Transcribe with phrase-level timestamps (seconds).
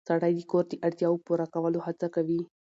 [0.09, 2.41] سړی د کور د اړتیاوو پوره کولو هڅه کوي